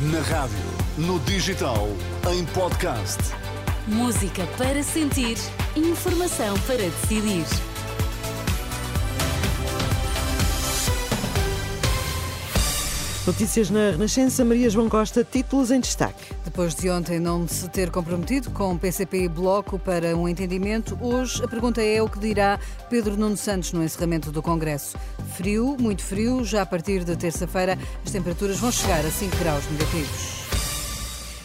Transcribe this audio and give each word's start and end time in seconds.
Na 0.00 0.20
rádio, 0.20 0.56
no 0.96 1.18
digital, 1.18 1.88
em 2.32 2.44
podcast. 2.44 3.18
Música 3.88 4.46
para 4.56 4.80
sentir, 4.80 5.36
informação 5.74 6.56
para 6.60 6.76
decidir. 6.76 7.44
Notícias 13.26 13.70
na 13.70 13.90
Renascença, 13.90 14.44
Maria 14.44 14.70
João 14.70 14.88
Costa, 14.88 15.24
títulos 15.24 15.72
em 15.72 15.80
destaque. 15.80 16.32
Depois 16.58 16.74
de 16.74 16.90
ontem 16.90 17.20
não 17.20 17.46
se 17.46 17.68
ter 17.68 17.88
comprometido 17.88 18.50
com 18.50 18.76
PCP 18.76 19.22
e 19.22 19.28
Bloco 19.28 19.78
para 19.78 20.16
um 20.16 20.28
entendimento, 20.28 20.98
hoje 21.00 21.40
a 21.44 21.46
pergunta 21.46 21.80
é 21.80 22.02
o 22.02 22.08
que 22.08 22.18
dirá 22.18 22.58
Pedro 22.90 23.16
Nuno 23.16 23.36
Santos 23.36 23.72
no 23.72 23.84
encerramento 23.84 24.32
do 24.32 24.42
Congresso. 24.42 24.98
Frio, 25.36 25.76
muito 25.78 26.02
frio, 26.02 26.44
já 26.44 26.62
a 26.62 26.66
partir 26.66 27.04
de 27.04 27.16
terça-feira 27.16 27.78
as 28.04 28.10
temperaturas 28.10 28.58
vão 28.58 28.72
chegar 28.72 29.06
a 29.06 29.08
5 29.08 29.36
graus 29.36 29.70
negativos. 29.70 30.47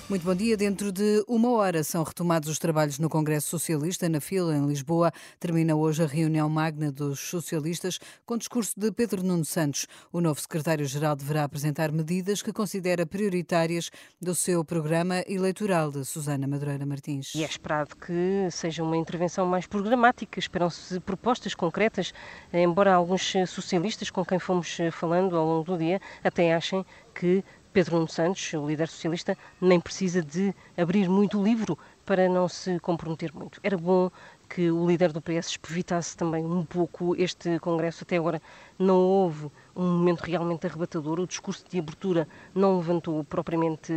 Muito 0.09 0.25
bom 0.25 0.35
dia. 0.35 0.57
Dentro 0.57 0.91
de 0.91 1.23
uma 1.29 1.49
hora 1.51 1.81
são 1.81 2.03
retomados 2.03 2.49
os 2.49 2.59
trabalhos 2.59 2.99
no 2.99 3.09
Congresso 3.09 3.47
Socialista, 3.47 4.09
na 4.09 4.19
fila, 4.19 4.53
em 4.53 4.67
Lisboa. 4.67 5.13
Termina 5.39 5.75
hoje 5.75 6.03
a 6.03 6.05
reunião 6.05 6.49
magna 6.49 6.91
dos 6.91 7.21
socialistas 7.21 7.99
com 8.25 8.37
discurso 8.37 8.77
de 8.77 8.91
Pedro 8.91 9.23
Nuno 9.23 9.45
Santos. 9.45 9.87
O 10.11 10.19
novo 10.19 10.41
secretário-geral 10.41 11.15
deverá 11.15 11.45
apresentar 11.45 11.89
medidas 11.89 12.41
que 12.41 12.51
considera 12.51 13.05
prioritárias 13.05 13.89
do 14.21 14.35
seu 14.35 14.63
programa 14.65 15.23
eleitoral 15.25 15.89
de 15.89 16.03
Susana 16.03 16.47
Madureira 16.47 16.85
Martins. 16.85 17.33
E 17.33 17.41
é 17.41 17.47
esperado 17.47 17.95
que 17.95 18.49
seja 18.51 18.83
uma 18.83 18.97
intervenção 18.97 19.45
mais 19.45 19.65
programática. 19.65 20.37
Esperam-se 20.37 20.99
propostas 20.99 21.55
concretas, 21.55 22.13
embora 22.51 22.93
alguns 22.93 23.33
socialistas 23.47 24.09
com 24.11 24.25
quem 24.25 24.37
fomos 24.37 24.77
falando 24.91 25.37
ao 25.37 25.45
longo 25.45 25.63
do 25.63 25.77
dia 25.77 26.01
até 26.21 26.53
achem 26.53 26.85
que 27.15 27.43
Pedro 27.73 27.95
Nuno 27.95 28.07
Santos, 28.07 28.53
o 28.53 28.67
líder 28.67 28.87
socialista, 28.87 29.35
nem 29.59 29.79
precisa 29.79 30.21
de 30.21 30.53
abrir 30.77 31.09
muito 31.09 31.39
o 31.39 31.43
livro 31.43 31.77
para 32.05 32.29
não 32.29 32.47
se 32.47 32.79
comprometer 32.79 33.33
muito. 33.33 33.59
Era 33.63 33.77
bom 33.77 34.11
que 34.47 34.69
o 34.69 34.85
líder 34.85 35.11
do 35.11 35.19
PS 35.19 35.47
espevitasse 35.47 36.15
também 36.15 36.45
um 36.45 36.63
pouco 36.63 37.15
este 37.15 37.57
Congresso. 37.59 38.03
Até 38.03 38.17
agora 38.17 38.39
não 38.77 38.97
houve 38.97 39.49
um 39.75 39.97
momento 39.97 40.21
realmente 40.21 40.67
arrebatador. 40.67 41.19
O 41.19 41.25
discurso 41.25 41.65
de 41.67 41.79
abertura 41.79 42.27
não 42.53 42.77
levantou 42.77 43.23
propriamente 43.23 43.91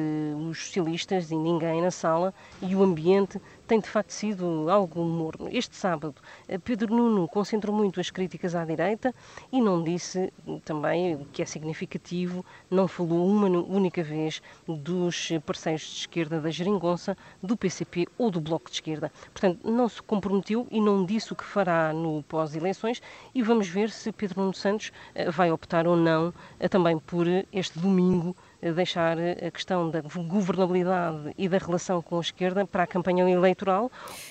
os 0.49 0.59
socialistas 0.59 1.31
e 1.31 1.37
ninguém 1.37 1.83
na 1.83 1.91
sala 1.91 2.33
e 2.63 2.75
o 2.75 2.83
ambiente 2.83 3.39
tem 3.67 3.81
de 3.81 3.89
facto 3.89 4.11
sido 4.11 4.71
algo 4.71 5.03
morno. 5.05 5.49
Este 5.51 5.75
sábado, 5.77 6.15
eh, 6.49 6.59
Pedro 6.59 6.95
Nuno 6.95 7.27
concentrou 7.29 7.75
muito 7.75 8.01
as 8.01 8.11
críticas 8.11 8.55
à 8.55 8.65
direita 8.65 9.15
e 9.53 9.61
não 9.61 9.83
disse 9.83 10.33
também, 10.65 11.15
o 11.15 11.25
que 11.27 11.43
é 11.43 11.45
significativo, 11.45 12.45
não 12.71 12.87
falou 12.87 13.27
uma 13.27 13.49
única 13.49 14.03
vez 14.03 14.41
dos 14.67 15.31
parceiros 15.45 15.83
de 15.83 15.97
esquerda 16.01 16.41
da 16.41 16.51
Geringonça, 16.51 17.17
do 17.43 17.57
PCP 17.57 18.07
ou 18.17 18.31
do 18.31 18.41
Bloco 18.41 18.71
de 18.71 18.77
Esquerda. 18.77 19.13
Portanto, 19.33 19.69
não 19.69 19.89
se 19.89 20.01
comprometeu 20.01 20.67
e 20.71 20.81
não 20.81 21.05
disse 21.05 21.33
o 21.33 21.37
que 21.37 21.45
fará 21.45 21.93
no 21.93 22.23
pós-eleições 22.23 23.03
e 23.35 23.43
vamos 23.43 23.69
ver 23.69 23.91
se 23.91 24.13
Pedro 24.13 24.41
Nuno 24.41 24.55
Santos 24.55 24.93
eh, 25.15 25.31
vai 25.31 25.51
optar 25.51 25.87
ou 25.87 25.97
não 25.97 26.33
eh, 26.61 26.69
também 26.69 26.99
por 26.99 27.27
este 27.53 27.79
domingo 27.79 28.37
deixar 28.73 29.17
a 29.19 29.51
questão 29.51 29.91
da 29.91 30.01
governabilidade 30.01 31.35
e 31.37 31.49
da 31.49 31.59
relação 31.59 32.01
com 32.03 32.19
a 32.19 32.21
esquerda 32.21 32.67
para 32.67 32.83
a 32.83 32.87
campanha 32.87 33.29
eleitoral. 33.29 33.91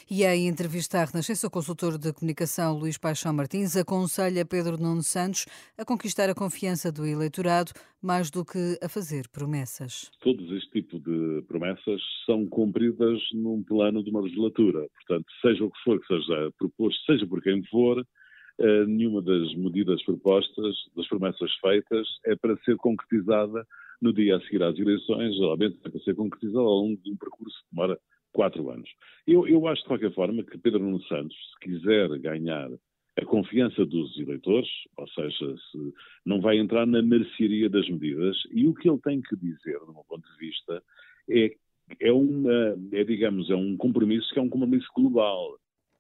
E 0.10 0.24
em 0.24 0.48
entrevista 0.48 1.00
à 1.00 1.06
Renascença, 1.06 1.48
o 1.48 1.52
consultor 1.52 1.98
de 1.98 2.14
comunicação 2.14 2.78
Luís 2.78 2.98
Paixão 2.98 3.34
Martins 3.34 3.76
aconselha 3.76 4.46
Pedro 4.46 4.78
Nuno 4.78 5.04
Santos 5.04 5.46
a 5.78 5.86
conquistar 5.86 6.30
a 6.30 6.36
confiança 6.36 6.92
do 6.92 7.06
eleitorado 7.06 7.72
mais 8.02 8.30
do 8.30 8.46
que 8.46 8.78
a 8.84 8.88
fazer 8.88 9.28
promessas. 9.30 10.12
Todos 10.22 10.52
este 10.52 10.70
tipo 10.82 11.00
de 11.00 11.42
promessas 11.48 12.02
são 12.26 12.46
cumpridas 12.46 13.20
num 13.34 13.64
plano 13.64 14.04
de 14.04 14.12
uma 14.12 14.22
legislatura. 14.22 14.88
Portanto, 14.94 15.26
seja 15.42 15.64
o 15.64 15.72
que 15.72 15.80
for 15.84 16.00
que 16.00 16.08
seja 16.08 16.52
proposto, 16.58 17.04
seja 17.06 17.26
por 17.26 17.42
quem 17.42 17.64
for, 17.66 18.06
nenhuma 18.88 19.22
das 19.22 19.54
medidas 19.56 20.02
propostas, 20.04 20.76
das 20.96 21.08
promessas 21.08 21.52
feitas, 21.56 22.08
é 22.26 22.36
para 22.36 22.58
ser 22.58 22.78
concretizada 22.78 23.66
no 24.02 24.14
dia 24.14 24.38
a 24.38 24.42
seguir 24.42 24.64
às 24.64 24.78
eleições, 24.78 25.36
geralmente 25.36 25.78
é 25.84 25.90
para 25.90 26.00
ser 26.02 26.16
concretizado 26.16 26.60
ao 26.60 26.82
longo 26.82 27.02
de 27.02 27.12
um 27.12 27.18
percurso 27.18 27.58
que 27.58 27.76
demora 27.76 28.00
quatro 28.32 28.70
anos. 28.70 28.90
Eu, 29.26 29.48
eu 29.48 29.68
acho, 29.68 29.82
de 29.82 29.88
qualquer 29.88 30.14
forma, 30.14 30.44
que 30.44 30.58
Pedro 30.58 30.80
Nuno 30.80 31.02
Santos, 31.04 31.36
se 31.36 31.60
quiser 31.62 32.10
ganhar 32.20 32.70
a 33.18 33.26
confiança 33.26 33.86
dos 33.86 34.18
eleitores, 34.20 34.70
ou 34.98 35.08
seja, 35.08 35.56
se 35.72 35.94
não 36.26 36.42
vai 36.42 36.58
entrar 36.58 36.86
na 36.86 37.02
mercearia 37.02 37.70
das 37.70 37.88
medidas, 37.90 38.38
e 38.52 38.68
o 38.68 38.74
que 38.74 38.90
ele 38.90 39.00
tem 39.00 39.22
que 39.22 39.36
dizer, 39.38 39.80
do 39.80 39.94
meu 39.94 40.04
ponto 40.08 40.30
de 40.30 40.38
vista, 40.38 40.84
é, 41.30 41.56
é, 42.02 42.12
uma, 42.12 42.76
é 42.92 43.04
digamos, 43.06 43.50
é 43.50 43.56
um 43.56 43.78
compromisso 43.78 44.30
que 44.34 44.40
é 44.40 44.42
um 44.42 44.50
compromisso 44.50 44.88
global. 44.94 45.58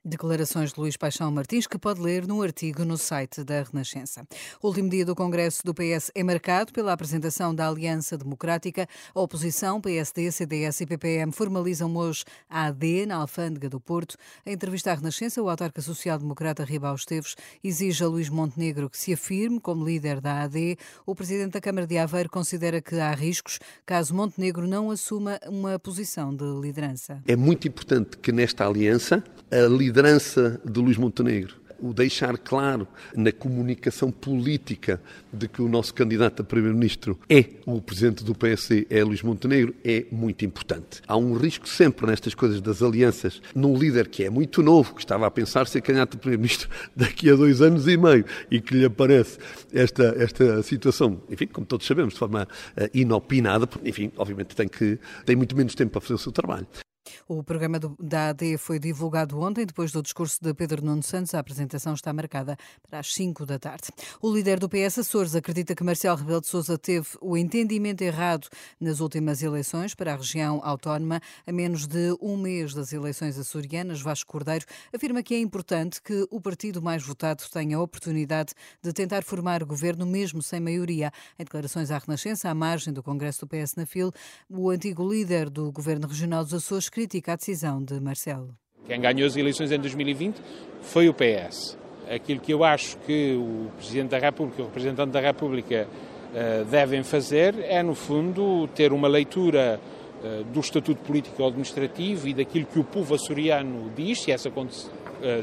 Declarações 0.07 0.71
de 0.71 0.79
Luís 0.79 0.95
Paixão 0.95 1.31
Martins, 1.31 1.65
que 1.65 1.79
pode 1.79 1.99
ler 1.99 2.27
num 2.27 2.43
artigo 2.43 2.85
no 2.85 2.95
site 2.95 3.43
da 3.43 3.63
Renascença. 3.63 4.23
O 4.61 4.67
último 4.67 4.87
dia 4.87 5.03
do 5.03 5.15
Congresso 5.15 5.65
do 5.65 5.73
PS 5.73 6.11
é 6.13 6.21
marcado 6.21 6.71
pela 6.71 6.93
apresentação 6.93 7.55
da 7.55 7.67
Aliança 7.67 8.15
Democrática. 8.15 8.87
A 9.15 9.19
oposição, 9.19 9.81
PSD, 9.81 10.31
CDS 10.31 10.81
e 10.81 10.85
PPM 10.85 11.31
formalizam 11.31 11.95
hoje 11.95 12.23
a 12.47 12.65
AD 12.65 13.07
na 13.07 13.15
Alfândega 13.15 13.67
do 13.67 13.79
Porto. 13.79 14.15
Em 14.45 14.53
entrevista 14.53 14.91
à 14.91 14.93
Renascença, 14.93 15.41
o 15.41 15.49
autarca 15.49 15.81
social-democrata 15.81 16.63
Ribal 16.63 16.93
Esteves 16.93 17.35
exige 17.63 18.03
a 18.03 18.07
Luís 18.07 18.29
Montenegro 18.29 18.91
que 18.91 18.99
se 18.99 19.11
afirme 19.11 19.59
como 19.59 19.83
líder 19.83 20.21
da 20.21 20.43
AD. 20.43 20.77
O 21.03 21.15
presidente 21.15 21.53
da 21.53 21.61
Câmara 21.61 21.87
de 21.87 21.97
Aveiro 21.97 22.29
considera 22.29 22.79
que 22.79 22.99
há 22.99 23.11
riscos 23.11 23.57
caso 23.83 24.13
Montenegro 24.13 24.67
não 24.67 24.91
assuma 24.91 25.39
uma 25.47 25.79
posição 25.79 26.31
de 26.35 26.45
liderança. 26.61 27.23
É 27.27 27.35
muito 27.35 27.67
importante 27.67 28.19
que 28.19 28.31
nesta 28.31 28.67
aliança 28.67 29.23
a 29.51 29.67
liderança 29.67 30.59
de 30.65 30.79
Luís 30.79 30.97
Montenegro, 30.97 31.55
o 31.79 31.93
deixar 31.93 32.37
claro 32.37 32.87
na 33.15 33.31
comunicação 33.31 34.11
política 34.11 35.01
de 35.31 35.47
que 35.47 35.61
o 35.61 35.67
nosso 35.67 35.93
candidato 35.93 36.41
a 36.41 36.45
primeiro-ministro 36.45 37.19
é 37.29 37.45
o 37.65 37.81
presidente 37.81 38.23
do 38.23 38.33
PSD, 38.33 38.87
é 38.89 39.03
Luís 39.03 39.21
Montenegro, 39.21 39.73
é 39.83 40.05
muito 40.11 40.45
importante. 40.45 41.01
Há 41.07 41.17
um 41.17 41.33
risco 41.33 41.67
sempre 41.67 42.07
nestas 42.07 42.33
coisas 42.33 42.61
das 42.61 42.81
alianças, 42.81 43.41
num 43.53 43.77
líder 43.77 44.07
que 44.07 44.23
é 44.23 44.29
muito 44.29 44.63
novo, 44.63 44.93
que 44.95 45.01
estava 45.01 45.27
a 45.27 45.31
pensar 45.31 45.67
ser 45.67 45.81
candidato 45.81 46.15
a 46.15 46.19
primeiro-ministro 46.19 46.69
daqui 46.95 47.29
a 47.29 47.35
dois 47.35 47.61
anos 47.61 47.87
e 47.87 47.97
meio 47.97 48.25
e 48.49 48.59
que 48.59 48.75
lhe 48.75 48.85
aparece 48.85 49.37
esta, 49.73 50.15
esta 50.17 50.63
situação, 50.63 51.21
enfim, 51.29 51.47
como 51.47 51.65
todos 51.65 51.85
sabemos, 51.85 52.13
de 52.13 52.19
forma 52.19 52.47
uh, 52.77 52.89
inopinada, 52.93 53.67
porque, 53.67 53.89
enfim, 53.89 54.11
obviamente 54.17 54.55
tem, 54.55 54.67
que, 54.67 54.97
tem 55.25 55.35
muito 55.35 55.55
menos 55.55 55.75
tempo 55.75 55.91
para 55.91 56.01
fazer 56.01 56.13
o 56.13 56.17
seu 56.17 56.31
trabalho. 56.31 56.67
O 57.27 57.43
programa 57.43 57.79
do, 57.79 57.97
da 57.99 58.29
AD 58.29 58.55
foi 58.59 58.77
divulgado 58.77 59.39
ontem, 59.39 59.65
depois 59.65 59.91
do 59.91 59.99
discurso 59.99 60.37
de 60.39 60.53
Pedro 60.53 60.85
Nuno 60.85 61.01
Santos. 61.01 61.33
A 61.33 61.39
apresentação 61.39 61.95
está 61.95 62.13
marcada 62.13 62.55
para 62.87 62.99
as 62.99 63.11
5 63.15 63.47
da 63.47 63.57
tarde. 63.57 63.85
O 64.21 64.31
líder 64.31 64.59
do 64.59 64.69
PS 64.69 64.99
Açores 64.99 65.33
acredita 65.35 65.73
que 65.73 65.83
Marcelo 65.83 66.17
Rebelo 66.17 66.41
de 66.41 66.45
Sousa 66.45 66.77
teve 66.77 67.07
o 67.19 67.35
entendimento 67.35 68.03
errado 68.03 68.47
nas 68.79 68.99
últimas 68.99 69.41
eleições 69.41 69.95
para 69.95 70.13
a 70.13 70.17
região 70.17 70.61
autónoma. 70.63 71.19
A 71.47 71.51
menos 71.51 71.87
de 71.87 72.15
um 72.21 72.37
mês 72.37 72.75
das 72.75 72.93
eleições 72.93 73.39
açorianas, 73.39 74.01
Vasco 74.01 74.31
Cordeiro 74.31 74.65
afirma 74.93 75.23
que 75.23 75.33
é 75.33 75.39
importante 75.39 76.03
que 76.03 76.27
o 76.29 76.39
partido 76.39 76.79
mais 76.79 77.01
votado 77.01 77.43
tenha 77.51 77.77
a 77.77 77.81
oportunidade 77.81 78.53
de 78.83 78.93
tentar 78.93 79.23
formar 79.23 79.63
governo 79.63 80.05
mesmo 80.05 80.43
sem 80.43 80.59
maioria. 80.59 81.11
Em 81.39 81.43
declarações 81.43 81.89
à 81.89 81.97
Renascença, 81.97 82.51
à 82.51 82.53
margem 82.53 82.93
do 82.93 83.01
Congresso 83.01 83.47
do 83.47 83.47
PS 83.47 83.73
na 83.75 83.87
FIL, 83.87 84.11
o 84.47 84.69
antigo 84.69 85.11
líder 85.11 85.49
do 85.49 85.71
Governo 85.71 86.07
Regional 86.07 86.43
dos 86.43 86.53
Açores 86.53 86.87
critica 86.87 87.14
a 87.27 87.35
decisão 87.35 87.83
de 87.83 87.99
Marcelo. 87.99 88.55
Quem 88.85 88.99
ganhou 89.01 89.27
as 89.27 89.35
eleições 89.35 89.71
em 89.71 89.79
2020 89.79 90.41
foi 90.81 91.09
o 91.09 91.13
PS. 91.13 91.77
Aquilo 92.09 92.39
que 92.39 92.53
eu 92.53 92.63
acho 92.63 92.97
que 92.99 93.35
o 93.35 93.71
Presidente 93.77 94.09
da 94.09 94.19
República, 94.19 94.61
o 94.61 94.65
representante 94.65 95.11
da 95.11 95.19
República 95.19 95.87
eh, 96.33 96.65
devem 96.69 97.01
fazer 97.01 97.55
é, 97.59 97.81
no 97.81 97.95
fundo, 97.95 98.67
ter 98.75 98.93
uma 98.93 99.07
leitura 99.07 99.79
eh, 100.23 100.43
do 100.53 100.59
Estatuto 100.59 101.01
Político 101.01 101.43
Administrativo 101.45 102.27
e 102.27 102.33
daquilo 102.33 102.65
que 102.65 102.77
o 102.77 102.83
povo 102.83 103.15
açoriano 103.15 103.91
diz, 103.95 104.21
se 104.21 104.31
essa 104.31 104.51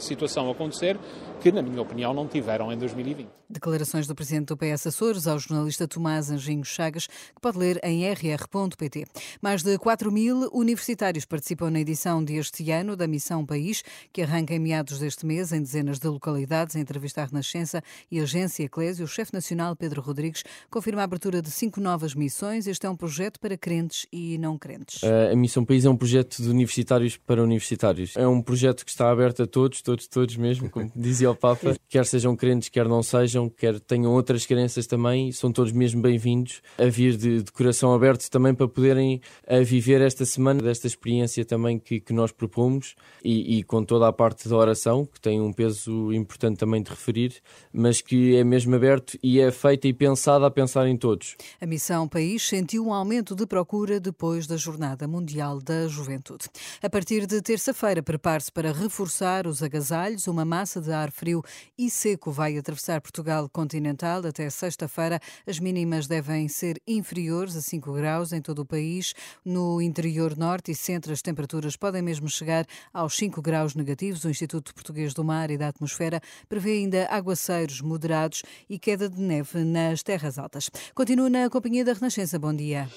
situação 0.01 0.51
acontecer, 0.51 0.99
que, 1.41 1.51
na 1.51 1.63
minha 1.63 1.83
opinião, 1.83 2.15
não 2.15 2.29
tiveram 2.29 2.73
em 2.73 2.79
2020. 2.79 3.29
Declarações 3.51 4.07
do 4.07 4.15
presidente 4.15 4.47
do 4.47 4.57
PS 4.57 4.87
Açores 4.87 5.27
ao 5.27 5.39
jornalista 5.39 5.87
Tomás 5.87 6.31
Anjinho 6.31 6.65
Chagas, 6.65 7.07
que 7.07 7.41
pode 7.41 7.59
ler 7.59 7.79
em 7.83 8.09
rr.pt. 8.11 9.05
Mais 9.43 9.63
de 9.63 9.77
4 9.77 10.11
mil 10.11 10.49
universitários 10.53 11.25
participam 11.25 11.71
na 11.71 11.81
edição 11.81 12.25
deste 12.25 12.71
ano 12.71 12.97
da 12.97 13.07
Missão 13.07 13.45
País, 13.45 13.83
que 14.13 14.23
arranca 14.23 14.55
em 14.55 14.59
meados 14.59 14.99
deste 14.99 15.27
mês 15.27 15.53
em 15.53 15.61
dezenas 15.61 15.99
de 15.99 16.09
localidades. 16.09 16.77
Em 16.77 16.81
entrevista 16.81 17.23
à 17.23 17.25
Renascença 17.27 17.83
e 18.11 18.21
Agência 18.21 18.65
Eclésia, 18.65 19.05
o 19.05 19.09
chefe 19.09 19.35
nacional 19.35 19.77
Pedro 19.77 20.01
Rodrigues 20.01 20.45
confirma 20.71 21.03
a 21.03 21.05
abertura 21.05 21.43
de 21.43 21.51
cinco 21.51 21.81
novas 21.81 22.15
missões. 22.15 22.67
Este 22.67 22.87
é 22.87 22.91
um 22.91 22.97
projeto 22.97 23.39
para 23.41 23.57
crentes 23.57 24.07
e 24.13 24.39
não 24.39 24.57
crentes. 24.57 25.03
A 25.05 25.37
Missão 25.37 25.65
País 25.65 25.85
é 25.85 25.91
um 25.91 25.97
projeto 25.97 26.43
de 26.43 26.49
universitários 26.49 27.17
para 27.17 27.43
universitários. 27.43 28.17
É 28.17 28.27
um 28.27 28.41
projeto 28.41 28.85
que 28.85 28.91
está 28.91 29.11
aberto 29.11 29.43
a 29.43 29.47
todos, 29.47 29.72
todos, 29.81 30.07
todos 30.07 30.37
mesmo, 30.37 30.69
como 30.69 30.91
dizia 30.95 31.29
ao 31.29 31.35
Papa, 31.35 31.75
quer 31.89 32.05
sejam 32.05 32.37
crentes, 32.37 32.69
quer 32.69 32.89
não 32.89 33.03
sejam, 33.03 33.49
quer 33.49 33.79
tenham 33.81 34.13
outras 34.13 34.45
crenças 34.45 34.87
também, 34.87 35.33
são 35.33 35.53
todos 35.53 35.73
mesmo 35.73 36.03
bem-vindos 36.03 36.61
a 36.77 36.87
vir 36.87 37.17
de, 37.17 37.43
de, 37.43 37.53
coração 37.53 37.95
aberto 37.95 38.29
também 38.29 38.55
para 38.55 38.67
poderem 38.69 39.21
a 39.47 39.61
viver 39.61 40.01
esta 40.01 40.25
semana, 40.25 40.61
desta 40.61 40.87
experiência 40.87 41.45
também 41.45 41.79
que, 41.79 42.01
que 42.01 42.13
nós 42.13 42.33
propomos 42.33 42.95
e, 43.25 43.59
e, 43.59 43.63
com 43.63 43.85
toda 43.85 44.09
a 44.09 44.13
parte 44.13 44.49
da 44.49 44.57
oração, 44.57 45.07
que 45.07 45.21
tem 45.21 45.41
um 45.41 45.53
peso 45.53 46.13
importante 46.13 46.59
também 46.59 46.83
de 46.83 46.91
referir, 46.91 47.41
mas 47.73 48.01
que 48.01 48.37
é 48.37 48.45
mesmo 48.45 48.75
aberto 48.75 49.17
e 49.23 49.41
é 49.41 49.51
feita 49.51 49.87
e 49.87 49.93
pensada 49.93 50.47
a 50.47 50.51
pensar 50.51 50.87
em 50.87 50.97
todos. 50.97 51.37
A 51.61 51.67
Missão 51.67 52.09
País 52.09 52.47
sentiu 52.47 52.87
um 52.87 52.93
aumento 52.93 53.35
de 53.35 53.47
procura 53.47 54.01
depois 54.01 54.47
da 54.47 54.57
Jornada 54.57 55.07
Mundial 55.07 55.61
da 55.61 55.87
Juventude. 55.87 56.47
A 56.83 56.91
partir 56.91 57.27
de 57.27 57.41
terça-feira, 57.41 58.03
prepare-se 58.03 58.51
para 58.51 58.73
reforçar 58.73 59.47
os 59.53 59.63
agasalhos. 59.63 60.27
Uma 60.27 60.45
massa 60.45 60.81
de 60.81 60.91
ar 60.91 61.13
frio 61.13 61.43
e 61.79 61.91
seco 61.91 62.33
vai 62.33 62.57
atravessar 62.57 63.01
Portugal 63.01 63.49
continental 63.49 64.27
até 64.27 64.49
sexta-feira. 64.51 65.21
As 65.47 65.59
mínimas 65.59 66.07
devem 66.07 66.49
ser 66.49 66.81
inferiores 66.87 67.55
a 67.55 67.63
5 67.63 67.93
graus 67.93 68.33
em 68.33 68.41
todo 68.41 68.61
o 68.61 68.67
país. 68.67 69.15
No 69.45 69.81
interior 69.81 70.37
norte 70.37 70.73
e 70.73 70.75
centro, 70.75 71.13
as 71.13 71.23
temperaturas 71.23 71.77
podem 71.77 72.03
mesmo 72.03 72.29
chegar 72.29 72.67
aos 72.93 73.15
5 73.17 73.41
graus 73.41 73.75
negativos. 73.75 74.25
O 74.25 74.31
Instituto 74.31 74.75
Português 74.75 75.15
do 75.15 75.23
Mar 75.23 75.51
e 75.51 75.59
da 75.59 75.69
Atmosfera 75.69 76.21
prevê 76.49 76.79
ainda 76.79 77.07
aguaceiros 77.11 77.81
moderados 77.81 78.43
e 78.69 78.79
queda 78.79 79.09
de 79.09 79.21
neve 79.21 79.65
nas 79.65 80.03
terras 80.03 80.39
altas. 80.39 80.71
Continua 80.95 81.29
na 81.29 81.51
companhia 81.51 81.85
da 81.85 81.93
Renascença. 81.93 82.39
Bom 82.39 82.55
dia. 82.55 82.89